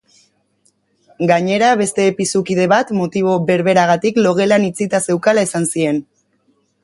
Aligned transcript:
Gainera, 1.31 1.67
beste 1.81 2.05
pisu-kide 2.21 2.65
bat, 2.71 2.95
motibo 3.01 3.37
berberagatik 3.51 4.19
logelan 4.29 4.67
itxita 4.71 5.05
zeukala 5.11 5.45
esan 5.49 5.71
zien. 5.75 6.01